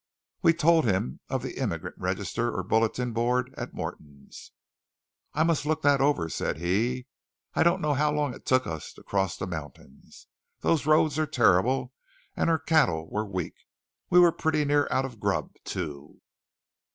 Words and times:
We 0.41 0.55
told 0.55 0.85
him 0.85 1.19
of 1.29 1.43
the 1.43 1.59
immigrant 1.61 1.95
register 1.99 2.51
or 2.51 2.63
bulletin 2.63 3.13
board 3.13 3.53
at 3.55 3.75
Morton's. 3.75 4.51
"I 5.35 5.43
must 5.43 5.63
look 5.63 5.83
that 5.83 6.01
over," 6.01 6.27
said 6.27 6.57
he. 6.57 7.05
"I 7.53 7.61
don't 7.61 7.81
know 7.83 7.93
how 7.93 8.11
long 8.11 8.33
it 8.33 8.43
took 8.43 8.65
us 8.65 8.93
to 8.93 9.03
cross 9.03 9.37
the 9.37 9.45
mountains. 9.45 10.25
Those 10.61 10.87
roads 10.87 11.19
are 11.19 11.27
terrible; 11.27 11.93
and 12.35 12.49
our 12.49 12.57
cattle 12.57 13.09
were 13.11 13.25
weak. 13.27 13.53
We 14.09 14.17
were 14.17 14.31
pretty 14.31 14.65
near 14.65 14.87
out 14.89 15.05
of 15.05 15.19
grub 15.19 15.51
too. 15.65 16.19